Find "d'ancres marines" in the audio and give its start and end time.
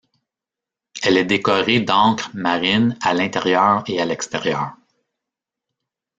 1.79-2.97